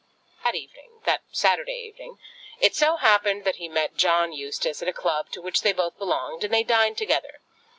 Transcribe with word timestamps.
That 0.43 0.55
evening, 0.55 1.01
that 1.05 1.21
Saturday 1.31 1.77
evening, 1.93 2.17
it 2.59 2.75
so 2.75 2.95
happened 2.95 3.43
that 3.43 3.57
he 3.57 3.69
met 3.69 3.93
John 3.97 4.33
Eustace 4.33 4.81
at 4.81 4.87
a 4.87 4.93
club 4.93 5.29
to 5.29 5.43
which 5.43 5.61
they 5.61 5.73
both 5.73 5.99
belonged, 5.99 6.43
and 6.43 6.51
they 6.51 6.63
dined 6.63 6.97
together. 6.97 7.39